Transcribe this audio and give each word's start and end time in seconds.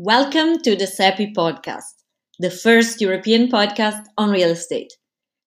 Welcome 0.00 0.60
to 0.60 0.76
the 0.76 0.84
CEPI 0.84 1.34
podcast, 1.34 1.92
the 2.38 2.52
first 2.52 3.00
European 3.00 3.48
podcast 3.48 4.04
on 4.16 4.30
real 4.30 4.50
estate. 4.50 4.92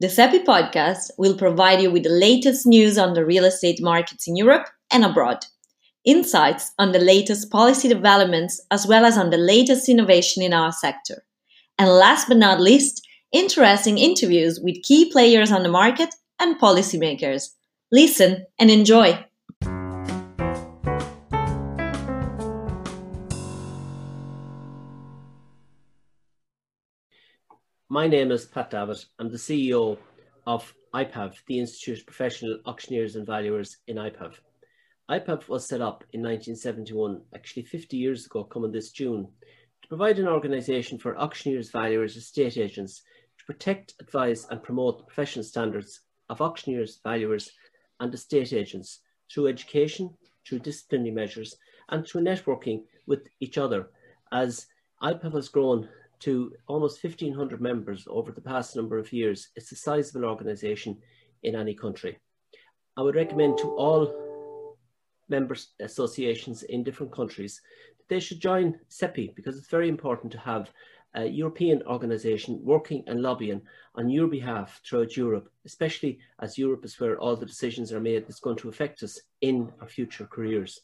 The 0.00 0.08
CEPI 0.08 0.44
podcast 0.44 1.12
will 1.16 1.36
provide 1.38 1.80
you 1.80 1.92
with 1.92 2.02
the 2.02 2.08
latest 2.08 2.66
news 2.66 2.98
on 2.98 3.14
the 3.14 3.24
real 3.24 3.44
estate 3.44 3.80
markets 3.80 4.26
in 4.26 4.34
Europe 4.34 4.66
and 4.90 5.04
abroad, 5.04 5.46
insights 6.04 6.72
on 6.76 6.90
the 6.90 6.98
latest 6.98 7.52
policy 7.52 7.86
developments, 7.86 8.60
as 8.72 8.84
well 8.84 9.04
as 9.04 9.16
on 9.16 9.30
the 9.30 9.36
latest 9.36 9.88
innovation 9.88 10.42
in 10.42 10.52
our 10.52 10.72
sector. 10.72 11.22
And 11.78 11.88
last 11.88 12.26
but 12.26 12.36
not 12.36 12.60
least, 12.60 13.06
interesting 13.30 13.96
interviews 13.96 14.58
with 14.60 14.82
key 14.82 15.08
players 15.08 15.52
on 15.52 15.62
the 15.62 15.68
market 15.68 16.16
and 16.40 16.58
policymakers. 16.58 17.50
Listen 17.92 18.44
and 18.58 18.72
enjoy. 18.72 19.24
My 27.92 28.06
name 28.06 28.30
is 28.30 28.46
Pat 28.46 28.70
Davitt. 28.70 29.04
I'm 29.18 29.30
the 29.30 29.36
CEO 29.36 29.98
of 30.46 30.72
IPAV, 30.94 31.34
the 31.46 31.58
Institute 31.58 31.98
of 31.98 32.06
Professional 32.06 32.58
Auctioneers 32.64 33.16
and 33.16 33.26
Valuers 33.26 33.76
in 33.86 33.96
IPAV. 33.96 34.32
IPAV 35.10 35.46
was 35.46 35.68
set 35.68 35.82
up 35.82 36.02
in 36.14 36.22
1971, 36.22 37.20
actually 37.34 37.64
50 37.64 37.98
years 37.98 38.24
ago, 38.24 38.44
coming 38.44 38.72
this 38.72 38.92
June, 38.92 39.28
to 39.82 39.88
provide 39.88 40.18
an 40.18 40.26
organisation 40.26 40.96
for 40.96 41.18
auctioneers, 41.18 41.70
valuers, 41.70 42.16
estate 42.16 42.56
agents 42.56 43.02
to 43.38 43.44
protect, 43.44 43.92
advise, 44.00 44.46
and 44.48 44.62
promote 44.62 44.96
the 44.96 45.04
professional 45.04 45.44
standards 45.44 46.00
of 46.30 46.40
auctioneers, 46.40 46.98
valuers, 47.04 47.52
and 48.00 48.14
estate 48.14 48.54
agents 48.54 49.00
through 49.30 49.48
education, 49.48 50.16
through 50.48 50.60
disciplinary 50.60 51.10
measures, 51.10 51.56
and 51.90 52.06
through 52.06 52.22
networking 52.22 52.84
with 53.06 53.28
each 53.40 53.58
other 53.58 53.90
as 54.32 54.66
IPAV 55.02 55.34
has 55.34 55.50
grown 55.50 55.90
to 56.22 56.52
almost 56.68 57.02
1,500 57.02 57.60
members 57.60 58.06
over 58.08 58.32
the 58.32 58.40
past 58.40 58.76
number 58.76 58.98
of 58.98 59.12
years. 59.12 59.48
It's 59.56 59.72
a 59.72 59.76
sizable 59.76 60.24
organisation 60.24 60.98
in 61.42 61.56
any 61.56 61.74
country. 61.74 62.18
I 62.96 63.02
would 63.02 63.16
recommend 63.16 63.58
to 63.58 63.74
all 63.76 64.76
member 65.28 65.56
associations 65.80 66.62
in 66.62 66.84
different 66.84 67.12
countries 67.12 67.60
that 67.98 68.08
they 68.08 68.20
should 68.20 68.40
join 68.40 68.78
CEPI 68.90 69.34
because 69.34 69.56
it's 69.56 69.68
very 69.68 69.88
important 69.88 70.30
to 70.32 70.38
have 70.38 70.70
a 71.14 71.26
European 71.26 71.82
organisation 71.86 72.60
working 72.62 73.02
and 73.06 73.20
lobbying 73.20 73.60
on 73.96 74.08
your 74.08 74.28
behalf 74.28 74.80
throughout 74.84 75.16
Europe, 75.16 75.50
especially 75.66 76.18
as 76.40 76.56
Europe 76.56 76.84
is 76.84 76.98
where 76.98 77.18
all 77.18 77.36
the 77.36 77.46
decisions 77.46 77.92
are 77.92 78.00
made 78.00 78.26
that's 78.26 78.40
going 78.40 78.56
to 78.56 78.68
affect 78.68 79.02
us 79.02 79.20
in 79.40 79.70
our 79.80 79.88
future 79.88 80.26
careers. 80.26 80.80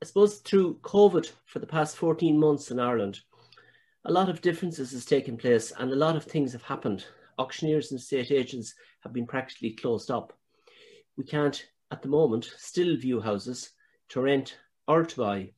I 0.00 0.04
suppose 0.04 0.38
through 0.38 0.78
COVID 0.82 1.30
for 1.46 1.58
the 1.58 1.66
past 1.66 1.96
14 1.96 2.38
months 2.38 2.70
in 2.70 2.80
Ireland, 2.80 3.20
a 4.04 4.12
lot 4.12 4.28
of 4.28 4.40
differences 4.40 4.92
has 4.92 5.04
taken 5.04 5.36
place 5.36 5.72
and 5.78 5.92
a 5.92 5.96
lot 5.96 6.16
of 6.16 6.24
things 6.24 6.52
have 6.52 6.62
happened. 6.62 7.04
Auctioneers 7.38 7.90
and 7.92 8.00
estate 8.00 8.30
agents 8.30 8.74
have 9.00 9.12
been 9.12 9.26
practically 9.26 9.72
closed 9.72 10.10
up. 10.10 10.32
We 11.16 11.24
can't, 11.24 11.64
at 11.90 12.02
the 12.02 12.08
moment, 12.08 12.52
still 12.56 12.96
view 12.96 13.20
houses 13.20 13.70
to 14.08 14.20
rent 14.20 14.58
or 14.88 15.04
to 15.04 15.16
buy. 15.16 15.50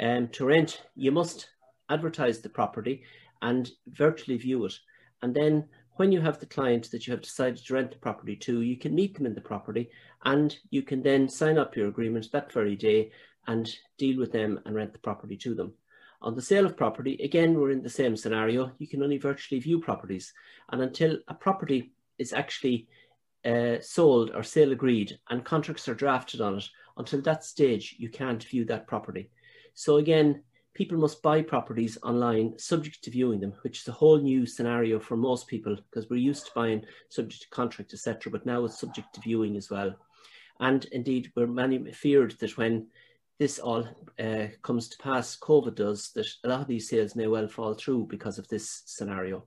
Um, 0.00 0.28
to 0.28 0.44
rent, 0.44 0.82
you 0.96 1.12
must 1.12 1.48
advertise 1.88 2.40
the 2.40 2.48
property 2.48 3.04
and 3.40 3.70
virtually 3.86 4.36
view 4.36 4.64
it. 4.64 4.74
And 5.22 5.34
then 5.34 5.68
when 5.94 6.12
you 6.12 6.20
have 6.20 6.40
the 6.40 6.46
client 6.46 6.90
that 6.90 7.06
you 7.06 7.12
have 7.12 7.22
decided 7.22 7.64
to 7.64 7.74
rent 7.74 7.92
the 7.92 7.98
property 7.98 8.36
to, 8.36 8.62
you 8.62 8.76
can 8.76 8.94
meet 8.94 9.14
them 9.14 9.26
in 9.26 9.34
the 9.34 9.40
property 9.40 9.90
and 10.24 10.56
you 10.70 10.82
can 10.82 11.02
then 11.02 11.28
sign 11.28 11.56
up 11.56 11.76
your 11.76 11.88
agreement 11.88 12.30
that 12.32 12.52
very 12.52 12.74
day 12.74 13.12
and 13.46 13.76
deal 13.96 14.18
with 14.18 14.32
them 14.32 14.60
and 14.66 14.74
rent 14.74 14.92
the 14.92 14.98
property 14.98 15.36
to 15.36 15.54
them. 15.54 15.72
On 16.26 16.34
the 16.34 16.42
sale 16.42 16.66
of 16.66 16.76
property, 16.76 17.16
again, 17.22 17.54
we're 17.54 17.70
in 17.70 17.84
the 17.84 17.88
same 17.88 18.16
scenario. 18.16 18.72
You 18.78 18.88
can 18.88 19.00
only 19.00 19.16
virtually 19.16 19.60
view 19.60 19.78
properties. 19.80 20.34
And 20.72 20.82
until 20.82 21.18
a 21.28 21.34
property 21.34 21.92
is 22.18 22.32
actually 22.32 22.88
uh, 23.44 23.76
sold 23.80 24.32
or 24.34 24.42
sale 24.42 24.72
agreed 24.72 25.20
and 25.30 25.44
contracts 25.44 25.86
are 25.88 25.94
drafted 25.94 26.40
on 26.40 26.58
it, 26.58 26.68
until 26.96 27.20
that 27.20 27.44
stage, 27.44 27.94
you 28.00 28.08
can't 28.08 28.42
view 28.42 28.64
that 28.64 28.88
property. 28.88 29.30
So 29.74 29.98
again, 29.98 30.42
people 30.74 30.98
must 30.98 31.22
buy 31.22 31.42
properties 31.42 31.96
online 32.02 32.58
subject 32.58 33.04
to 33.04 33.10
viewing 33.12 33.38
them, 33.38 33.52
which 33.62 33.82
is 33.82 33.86
a 33.86 33.92
whole 33.92 34.18
new 34.18 34.46
scenario 34.46 34.98
for 34.98 35.16
most 35.16 35.46
people 35.46 35.76
because 35.76 36.10
we're 36.10 36.16
used 36.16 36.46
to 36.46 36.52
buying 36.56 36.84
subject 37.08 37.42
to 37.42 37.48
contract, 37.50 37.92
etc. 37.92 38.32
But 38.32 38.44
now 38.44 38.64
it's 38.64 38.80
subject 38.80 39.14
to 39.14 39.20
viewing 39.20 39.56
as 39.56 39.70
well. 39.70 39.94
And 40.58 40.86
indeed, 40.86 41.30
we're 41.36 41.46
many 41.46 41.92
feared 41.92 42.32
that 42.40 42.56
when 42.56 42.88
this 43.38 43.58
all 43.58 43.86
uh, 44.18 44.46
comes 44.62 44.88
to 44.88 44.98
pass, 44.98 45.36
COVID 45.36 45.74
does, 45.74 46.10
that 46.14 46.26
a 46.44 46.48
lot 46.48 46.62
of 46.62 46.66
these 46.66 46.88
sales 46.88 47.14
may 47.14 47.26
well 47.26 47.48
fall 47.48 47.74
through 47.74 48.06
because 48.06 48.38
of 48.38 48.48
this 48.48 48.82
scenario. 48.86 49.44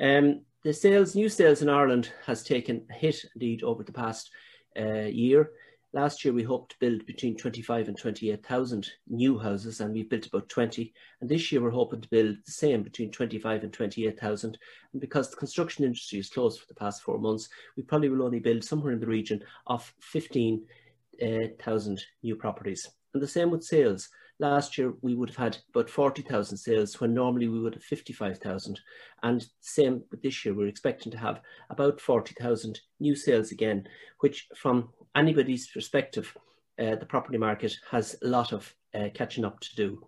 Um, 0.00 0.40
the 0.64 0.72
sales, 0.72 1.14
new 1.14 1.28
sales 1.28 1.62
in 1.62 1.68
Ireland 1.68 2.10
has 2.26 2.42
taken 2.42 2.86
a 2.90 2.94
hit 2.94 3.24
indeed 3.34 3.62
over 3.62 3.84
the 3.84 3.92
past 3.92 4.30
uh, 4.78 5.02
year. 5.04 5.50
Last 5.92 6.24
year 6.24 6.34
we 6.34 6.42
hoped 6.42 6.72
to 6.72 6.78
build 6.80 7.06
between 7.06 7.36
25 7.36 7.86
and 7.86 7.96
28,000 7.96 8.90
new 9.08 9.38
houses 9.38 9.80
and 9.80 9.94
we've 9.94 10.10
built 10.10 10.26
about 10.26 10.48
20. 10.48 10.92
And 11.20 11.30
this 11.30 11.52
year 11.52 11.62
we're 11.62 11.70
hoping 11.70 12.00
to 12.00 12.08
build 12.08 12.36
the 12.44 12.50
same 12.50 12.82
between 12.82 13.12
25 13.12 13.62
and 13.62 13.72
28,000. 13.72 14.58
And 14.92 15.00
because 15.00 15.30
the 15.30 15.36
construction 15.36 15.84
industry 15.84 16.18
is 16.18 16.30
closed 16.30 16.58
for 16.58 16.66
the 16.66 16.74
past 16.74 17.02
four 17.02 17.18
months, 17.18 17.48
we 17.76 17.84
probably 17.84 18.08
will 18.08 18.24
only 18.24 18.40
build 18.40 18.64
somewhere 18.64 18.92
in 18.92 18.98
the 18.98 19.06
region 19.06 19.44
of 19.68 19.94
15,000 20.00 21.98
uh, 21.98 22.02
new 22.24 22.34
properties. 22.34 22.88
And 23.14 23.22
the 23.22 23.28
same 23.28 23.50
with 23.52 23.62
sales. 23.62 24.08
Last 24.40 24.76
year, 24.76 24.92
we 25.00 25.14
would 25.14 25.30
have 25.30 25.36
had 25.36 25.58
about 25.72 25.88
40,000 25.88 26.56
sales 26.56 27.00
when 27.00 27.14
normally 27.14 27.46
we 27.46 27.60
would 27.60 27.74
have 27.74 27.84
55,000. 27.84 28.80
And 29.22 29.46
same 29.60 30.02
with 30.10 30.20
this 30.20 30.44
year, 30.44 30.52
we're 30.52 30.66
expecting 30.66 31.12
to 31.12 31.18
have 31.18 31.40
about 31.70 32.00
40,000 32.00 32.80
new 32.98 33.14
sales 33.14 33.52
again, 33.52 33.86
which 34.18 34.48
from 34.56 34.88
anybody's 35.14 35.68
perspective, 35.68 36.36
uh, 36.80 36.96
the 36.96 37.06
property 37.06 37.38
market 37.38 37.76
has 37.88 38.16
a 38.22 38.26
lot 38.26 38.52
of 38.52 38.74
uh, 38.94 39.08
catching 39.14 39.44
up 39.44 39.60
to 39.60 39.76
do. 39.76 40.04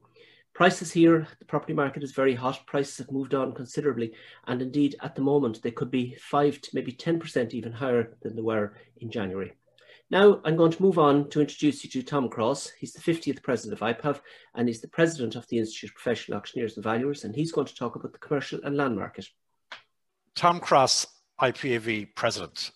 Prices 0.52 0.90
here, 0.90 1.28
the 1.38 1.44
property 1.44 1.74
market 1.74 2.02
is 2.02 2.10
very 2.10 2.34
hot. 2.34 2.66
Prices 2.66 2.98
have 2.98 3.12
moved 3.12 3.34
on 3.34 3.52
considerably. 3.52 4.12
And 4.48 4.60
indeed, 4.60 4.96
at 5.02 5.14
the 5.14 5.22
moment, 5.22 5.62
they 5.62 5.70
could 5.70 5.92
be 5.92 6.16
5 6.18 6.60
to 6.60 6.70
maybe 6.72 6.90
10% 6.90 7.54
even 7.54 7.70
higher 7.70 8.16
than 8.22 8.34
they 8.34 8.42
were 8.42 8.74
in 9.00 9.12
January. 9.12 9.52
Now 10.08 10.40
I'm 10.44 10.56
going 10.56 10.70
to 10.70 10.82
move 10.82 10.98
on 10.98 11.28
to 11.30 11.40
introduce 11.40 11.82
you 11.82 11.90
to 11.90 12.02
Tom 12.02 12.28
Crosse. 12.28 12.70
He's 12.78 12.92
the 12.92 13.00
50th 13.00 13.42
president 13.42 13.80
of 13.80 13.86
IPAV 13.86 14.20
and 14.54 14.68
he's 14.68 14.80
the 14.80 14.88
president 14.88 15.34
of 15.34 15.46
the 15.48 15.58
Institute 15.58 15.90
of 15.90 15.94
Professional 15.94 16.38
Auctioneers 16.38 16.76
and 16.76 16.84
Valuers 16.84 17.24
and 17.24 17.34
he's 17.34 17.50
going 17.50 17.66
to 17.66 17.74
talk 17.74 17.96
about 17.96 18.12
the 18.12 18.18
commercial 18.18 18.60
and 18.62 18.76
land 18.76 18.96
market. 18.96 19.26
Tom 20.36 20.60
Crosse, 20.60 21.08
IPAV 21.40 22.14
president. 22.14 22.70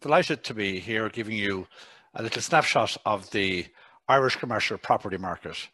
Delighted 0.00 0.42
to 0.42 0.54
be 0.54 0.80
here 0.80 1.08
giving 1.08 1.36
you 1.36 1.68
a 2.14 2.22
little 2.22 2.42
snapshot 2.42 2.96
of 3.06 3.30
the 3.30 3.64
Irish 4.08 4.36
commercial 4.36 4.76
property 4.76 5.18
market, 5.18 5.68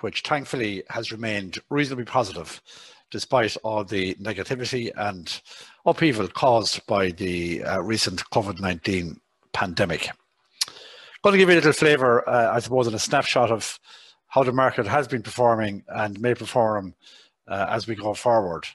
which 0.00 0.22
thankfully 0.22 0.82
has 0.88 1.12
remained 1.12 1.58
reasonably 1.68 2.06
positive 2.06 2.62
despite 3.10 3.56
all 3.64 3.84
the 3.84 4.14
negativity 4.14 4.90
and 4.96 5.42
upheaval 5.84 6.28
caused 6.28 6.86
by 6.86 7.10
the 7.10 7.62
uh, 7.64 7.80
recent 7.80 8.22
COVID 8.30 8.60
19 8.60 9.18
pandemic 9.52 10.10
going 11.22 11.32
to 11.32 11.38
give 11.38 11.48
you 11.48 11.54
a 11.54 11.56
little 11.56 11.72
flavour, 11.72 12.28
uh, 12.28 12.54
I 12.54 12.60
suppose, 12.60 12.86
in 12.86 12.94
a 12.94 12.98
snapshot 12.98 13.50
of 13.50 13.78
how 14.28 14.42
the 14.42 14.52
market 14.52 14.86
has 14.86 15.08
been 15.08 15.22
performing 15.22 15.82
and 15.88 16.20
may 16.20 16.34
perform 16.34 16.94
uh, 17.48 17.66
as 17.68 17.86
we 17.86 17.94
go 17.94 18.14
forward. 18.14 18.66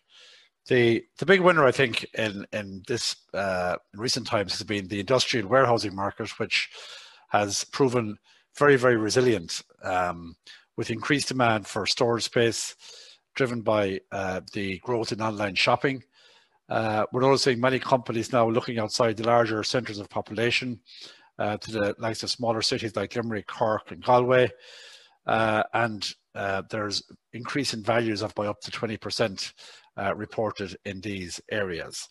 The 0.67 1.05
the 1.17 1.25
big 1.25 1.41
winner, 1.41 1.65
I 1.65 1.71
think, 1.71 2.05
in 2.13 2.45
in 2.53 2.83
this 2.87 3.15
uh, 3.33 3.75
recent 3.93 4.27
times 4.27 4.53
has 4.53 4.63
been 4.63 4.87
the 4.87 4.99
industrial 4.99 5.47
warehousing 5.47 5.95
market, 5.95 6.39
which 6.39 6.69
has 7.29 7.65
proven 7.65 8.17
very 8.57 8.77
very 8.77 8.97
resilient 8.97 9.61
um, 9.83 10.35
with 10.77 10.89
increased 10.89 11.27
demand 11.27 11.67
for 11.67 11.85
storage 11.85 12.23
space, 12.23 12.75
driven 13.35 13.61
by 13.61 13.99
uh, 14.11 14.41
the 14.53 14.79
growth 14.79 15.11
in 15.11 15.21
online 15.21 15.55
shopping. 15.55 16.03
Uh, 16.69 17.05
we're 17.11 17.23
also 17.25 17.49
seeing 17.49 17.59
many 17.59 17.77
companies 17.77 18.31
now 18.31 18.49
looking 18.49 18.79
outside 18.79 19.17
the 19.17 19.27
larger 19.27 19.63
centres 19.63 19.99
of 19.99 20.09
population 20.09 20.79
uh, 21.39 21.57
to 21.57 21.71
the 21.71 21.95
likes 21.97 22.23
of 22.23 22.29
smaller 22.29 22.61
cities 22.61 22.95
like 22.95 23.15
Limerick, 23.15 23.47
Cork, 23.47 23.91
and 23.91 24.03
Galway. 24.03 24.49
Uh, 25.25 25.63
and 25.73 26.13
uh, 26.35 26.63
there's 26.69 27.03
increase 27.33 27.73
in 27.73 27.83
values 27.83 28.21
of 28.21 28.35
by 28.35 28.47
up 28.47 28.59
to 28.61 28.71
20% 28.71 29.53
uh, 29.97 30.15
reported 30.15 30.75
in 30.85 31.01
these 31.01 31.39
areas. 31.51 32.09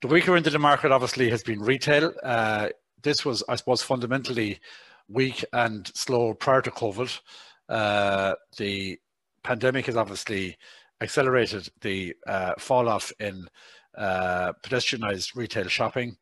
The 0.00 0.08
weaker 0.08 0.36
end 0.36 0.46
of 0.46 0.52
the 0.52 0.58
market 0.58 0.92
obviously 0.92 1.28
has 1.30 1.42
been 1.42 1.60
retail. 1.60 2.12
Uh, 2.22 2.68
this 3.02 3.24
was, 3.24 3.42
I 3.48 3.56
suppose, 3.56 3.82
fundamentally 3.82 4.60
weak 5.08 5.44
and 5.52 5.86
slow 5.94 6.34
prior 6.34 6.62
to 6.62 6.70
COVID. 6.70 7.20
Uh, 7.68 8.34
the 8.56 8.98
pandemic 9.42 9.86
has 9.86 9.96
obviously 9.96 10.56
accelerated 11.00 11.68
the 11.80 12.14
fall 12.58 12.88
off 12.88 13.12
in 13.20 13.46
pedestrianised 13.98 15.34
retail 15.34 15.68
shopping 15.68 16.16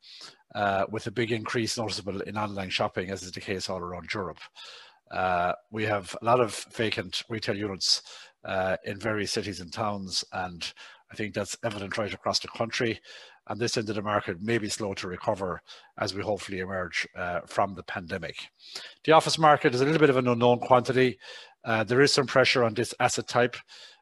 uh, 0.56 0.86
with 0.90 1.06
a 1.06 1.10
big 1.10 1.30
increase 1.30 1.76
noticeable 1.76 2.20
in 2.22 2.38
online 2.38 2.70
shopping, 2.70 3.10
as 3.10 3.22
is 3.22 3.30
the 3.30 3.40
case 3.40 3.68
all 3.68 3.78
around 3.78 4.12
Europe. 4.12 4.40
Uh, 5.10 5.52
we 5.70 5.84
have 5.84 6.16
a 6.20 6.24
lot 6.24 6.40
of 6.40 6.64
vacant 6.74 7.22
retail 7.28 7.56
units 7.56 8.02
uh, 8.44 8.76
in 8.84 8.98
various 8.98 9.30
cities 9.30 9.60
and 9.60 9.72
towns, 9.72 10.24
and 10.32 10.72
I 11.12 11.14
think 11.14 11.34
that's 11.34 11.58
evident 11.62 11.98
right 11.98 12.12
across 12.12 12.38
the 12.38 12.48
country. 12.48 13.00
And 13.48 13.60
this 13.60 13.76
end 13.76 13.88
of 13.90 13.96
the 13.96 14.02
market 14.02 14.40
may 14.40 14.58
be 14.58 14.68
slow 14.68 14.94
to 14.94 15.06
recover 15.06 15.60
as 15.98 16.14
we 16.14 16.22
hopefully 16.22 16.60
emerge 16.60 17.06
uh, 17.14 17.40
from 17.46 17.74
the 17.74 17.84
pandemic. 17.84 18.36
The 19.04 19.12
office 19.12 19.38
market 19.38 19.74
is 19.74 19.82
a 19.82 19.84
little 19.84 20.00
bit 20.00 20.10
of 20.10 20.16
an 20.16 20.26
unknown 20.26 20.58
quantity. 20.58 21.18
Uh, 21.64 21.84
there 21.84 22.00
is 22.00 22.12
some 22.12 22.26
pressure 22.26 22.64
on 22.64 22.74
this 22.74 22.94
asset 22.98 23.28
type. 23.28 23.56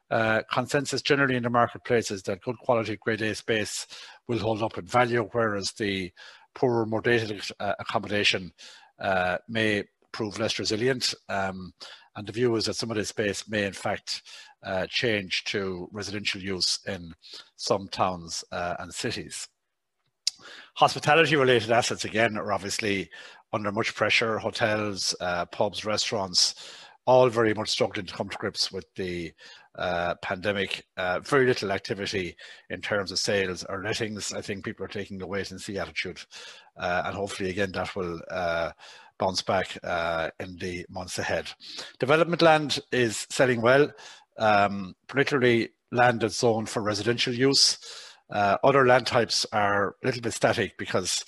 Uh, 0.09 0.41
consensus 0.51 1.01
generally 1.01 1.35
in 1.35 1.43
the 1.43 1.49
marketplace 1.49 2.11
is 2.11 2.21
that 2.23 2.41
good 2.41 2.57
quality 2.59 2.95
grade 2.95 3.21
A 3.21 3.35
space 3.35 3.87
will 4.27 4.39
hold 4.39 4.63
up 4.63 4.77
in 4.77 4.85
value, 4.85 5.27
whereas 5.31 5.71
the 5.73 6.11
poorer, 6.55 6.85
more 6.85 7.01
dated 7.01 7.41
uh, 7.59 7.73
accommodation 7.79 8.51
uh, 8.99 9.37
may 9.47 9.83
prove 10.11 10.39
less 10.39 10.57
resilient. 10.57 11.13
Um, 11.29 11.73
and 12.15 12.25
the 12.25 12.31
view 12.31 12.55
is 12.55 12.65
that 12.65 12.75
some 12.75 12.89
of 12.89 12.97
this 12.97 13.09
space 13.09 13.47
may 13.49 13.65
in 13.65 13.73
fact 13.73 14.23
uh, 14.63 14.87
change 14.87 15.43
to 15.45 15.87
residential 15.91 16.41
use 16.41 16.79
in 16.87 17.13
some 17.57 17.87
towns 17.89 18.43
uh, 18.51 18.75
and 18.79 18.93
cities. 18.93 19.47
Hospitality 20.75 21.35
related 21.35 21.71
assets 21.71 22.05
again 22.05 22.37
are 22.37 22.51
obviously 22.51 23.09
under 23.53 23.71
much 23.71 23.93
pressure. 23.95 24.37
Hotels, 24.37 25.15
uh, 25.19 25.45
pubs, 25.45 25.85
restaurants, 25.85 26.55
all 27.05 27.29
very 27.29 27.53
much 27.53 27.69
struggling 27.69 28.05
to 28.05 28.13
come 28.13 28.29
to 28.29 28.37
grips 28.37 28.71
with 28.71 28.85
the 28.95 29.31
uh, 29.77 30.15
pandemic. 30.21 30.85
Uh, 30.97 31.19
very 31.19 31.45
little 31.45 31.71
activity 31.71 32.35
in 32.69 32.81
terms 32.81 33.11
of 33.11 33.19
sales 33.19 33.63
or 33.67 33.83
lettings. 33.83 34.33
I 34.33 34.41
think 34.41 34.63
people 34.63 34.85
are 34.85 34.89
taking 34.89 35.21
a 35.21 35.27
wait 35.27 35.51
and 35.51 35.59
see 35.59 35.77
attitude, 35.77 36.21
uh, 36.77 37.03
and 37.05 37.15
hopefully 37.15 37.49
again 37.49 37.71
that 37.73 37.95
will 37.95 38.19
uh, 38.31 38.71
bounce 39.17 39.41
back 39.41 39.77
uh, 39.83 40.29
in 40.39 40.57
the 40.57 40.85
months 40.89 41.19
ahead. 41.19 41.51
Development 41.99 42.41
land 42.41 42.79
is 42.91 43.27
selling 43.29 43.61
well, 43.61 43.91
um, 44.37 44.95
particularly 45.07 45.69
land 45.91 46.21
that's 46.21 46.39
zoned 46.39 46.69
for 46.69 46.81
residential 46.81 47.33
use. 47.33 47.77
Uh, 48.29 48.57
other 48.63 48.87
land 48.87 49.05
types 49.05 49.45
are 49.51 49.89
a 49.89 50.05
little 50.05 50.21
bit 50.21 50.33
static 50.33 50.77
because 50.77 51.23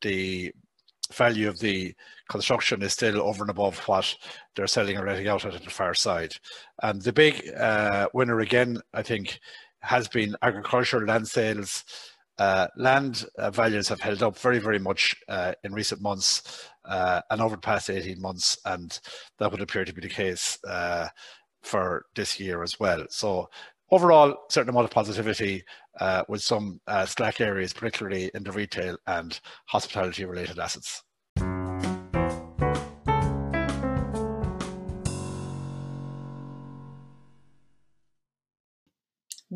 the 0.00 0.52
value 1.12 1.48
of 1.48 1.58
the 1.58 1.94
construction 2.28 2.82
is 2.82 2.92
still 2.92 3.20
over 3.22 3.44
and 3.44 3.50
above 3.50 3.78
what 3.88 4.16
they're 4.54 4.66
selling 4.66 4.96
or 4.96 5.06
letting 5.06 5.28
out 5.28 5.44
at 5.44 5.62
the 5.62 5.70
far 5.70 5.94
side. 5.94 6.34
And 6.82 7.02
the 7.02 7.12
big 7.12 7.48
uh, 7.56 8.08
winner 8.12 8.40
again, 8.40 8.80
I 8.92 9.02
think, 9.02 9.40
has 9.80 10.08
been 10.08 10.36
agricultural 10.42 11.06
land 11.06 11.28
sales. 11.28 11.84
Uh, 12.38 12.66
land 12.76 13.26
uh, 13.38 13.50
values 13.50 13.88
have 13.88 14.00
held 14.00 14.22
up 14.22 14.36
very, 14.38 14.58
very 14.58 14.78
much 14.78 15.14
uh, 15.28 15.52
in 15.62 15.72
recent 15.72 16.00
months 16.00 16.68
uh, 16.84 17.20
and 17.30 17.40
over 17.40 17.56
the 17.56 17.60
past 17.60 17.90
18 17.90 18.20
months, 18.20 18.58
and 18.64 18.98
that 19.38 19.50
would 19.50 19.60
appear 19.60 19.84
to 19.84 19.92
be 19.92 20.00
the 20.00 20.08
case 20.08 20.58
uh, 20.66 21.08
for 21.62 22.06
this 22.14 22.40
year 22.40 22.62
as 22.62 22.78
well. 22.80 23.04
So 23.08 23.48
overall, 23.90 24.36
certain 24.50 24.70
amount 24.70 24.84
of 24.84 24.90
positivity 24.90 25.64
uh, 26.00 26.24
with 26.28 26.42
some 26.42 26.80
uh, 26.86 27.06
slack 27.06 27.40
areas, 27.40 27.72
particularly 27.72 28.30
in 28.34 28.42
the 28.42 28.52
retail 28.52 28.96
and 29.06 29.40
hospitality 29.66 30.24
related 30.24 30.58
assets. 30.58 31.02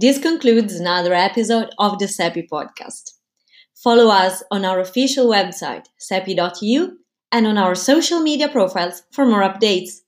This 0.00 0.20
concludes 0.20 0.75
another 0.75 1.12
episode 1.12 1.70
of 1.76 1.98
the 1.98 2.04
CEPI 2.04 2.48
podcast. 2.48 3.14
Follow 3.75 4.08
us 4.08 4.44
on 4.50 4.64
our 4.64 4.78
official 4.78 5.26
website, 5.26 5.86
cepi.eu, 6.00 6.90
and 7.32 7.46
on 7.46 7.58
our 7.58 7.75
social 7.75 8.20
media 8.20 8.48
profiles 8.48 9.02
for 9.10 9.26
more 9.26 9.42
updates. 9.42 9.98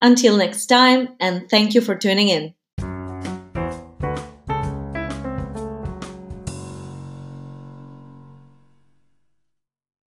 Until 0.00 0.36
next 0.36 0.66
time, 0.66 1.08
and 1.18 1.50
thank 1.50 1.74
you 1.74 1.80
for 1.80 1.96
tuning 1.96 2.28
in. 2.28 2.54